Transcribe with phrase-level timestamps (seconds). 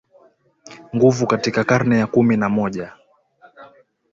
[0.95, 2.93] nguvu Katika karne ya kumi na moja